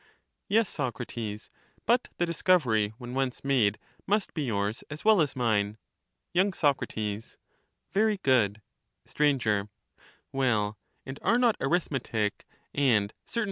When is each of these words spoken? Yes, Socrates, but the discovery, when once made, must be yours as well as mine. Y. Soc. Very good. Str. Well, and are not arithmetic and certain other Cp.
Yes, 0.49 0.67
Socrates, 0.67 1.51
but 1.85 2.09
the 2.17 2.25
discovery, 2.25 2.95
when 2.97 3.13
once 3.13 3.43
made, 3.43 3.77
must 4.07 4.33
be 4.33 4.41
yours 4.41 4.83
as 4.89 5.05
well 5.05 5.21
as 5.21 5.35
mine. 5.35 5.77
Y. 6.33 6.49
Soc. 6.55 6.79
Very 7.93 8.17
good. 8.23 8.63
Str. 9.05 9.25
Well, 10.31 10.79
and 11.05 11.19
are 11.21 11.37
not 11.37 11.55
arithmetic 11.61 12.45
and 12.73 13.13
certain 13.13 13.13
other 13.33 13.39
Cp. 13.39 13.39